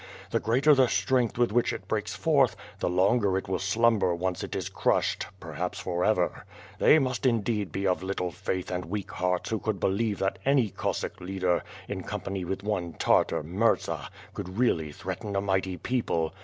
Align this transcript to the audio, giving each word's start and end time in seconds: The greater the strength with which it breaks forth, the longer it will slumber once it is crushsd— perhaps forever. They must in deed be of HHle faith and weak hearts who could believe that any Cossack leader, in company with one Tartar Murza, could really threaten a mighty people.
The 0.31 0.39
greater 0.39 0.73
the 0.73 0.87
strength 0.87 1.37
with 1.37 1.51
which 1.51 1.71
it 1.71 1.87
breaks 1.87 2.15
forth, 2.15 2.55
the 2.79 2.89
longer 2.89 3.37
it 3.37 3.47
will 3.47 3.59
slumber 3.59 4.15
once 4.15 4.43
it 4.43 4.55
is 4.55 4.67
crushsd— 4.67 5.27
perhaps 5.39 5.77
forever. 5.77 6.43
They 6.79 6.97
must 6.97 7.23
in 7.27 7.41
deed 7.41 7.71
be 7.71 7.85
of 7.85 8.01
HHle 8.01 8.33
faith 8.33 8.71
and 8.71 8.85
weak 8.85 9.11
hearts 9.11 9.51
who 9.51 9.59
could 9.59 9.79
believe 9.79 10.17
that 10.17 10.39
any 10.43 10.71
Cossack 10.71 11.21
leader, 11.21 11.61
in 11.87 12.01
company 12.01 12.43
with 12.43 12.63
one 12.63 12.93
Tartar 12.93 13.43
Murza, 13.43 14.09
could 14.33 14.57
really 14.57 14.91
threaten 14.91 15.35
a 15.35 15.39
mighty 15.41 15.77
people. 15.77 16.33